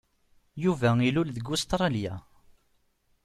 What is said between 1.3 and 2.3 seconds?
deg Ustṛalya.